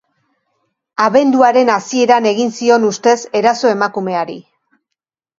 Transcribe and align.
Abenduaren 1.07 1.69
hasieran 1.73 2.27
egin 2.29 2.49
zion 2.61 2.87
ustez 2.87 3.13
eraso 3.41 3.69
emakumeari. 3.73 4.39